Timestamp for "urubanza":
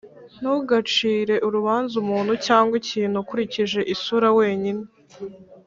1.47-1.93